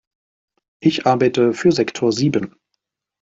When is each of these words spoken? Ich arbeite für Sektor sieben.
Ich 0.81 1.05
arbeite 1.05 1.53
für 1.53 1.71
Sektor 1.71 2.11
sieben. 2.11 2.55